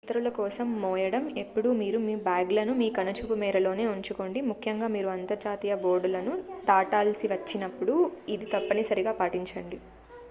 [0.03, 6.33] ఇతరుల కోసం మోయడం ఎప్పుడూ మీరు మీ బ్యాగ్లను మీ కనుచూపు మేరలోనే ఉంచుకోండి ముఖ్యంగా మీరు అంతర్జాతీయ బోర్డర్లను
[6.67, 7.95] దాటాల్సి వచ్చినప్పుడు
[8.35, 9.79] ఇది తప్పనిసరిగా పాటించండి